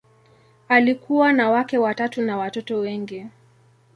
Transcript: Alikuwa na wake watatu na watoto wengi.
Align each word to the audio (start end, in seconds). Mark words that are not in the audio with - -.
Alikuwa 0.67 1.33
na 1.33 1.49
wake 1.49 1.77
watatu 1.77 2.21
na 2.21 2.37
watoto 2.37 2.79
wengi. 2.79 3.25